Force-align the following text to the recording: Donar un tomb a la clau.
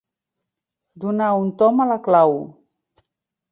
Donar 1.03 1.27
un 1.43 1.53
tomb 1.61 1.85
a 1.87 1.89
la 1.93 2.01
clau. 2.09 2.37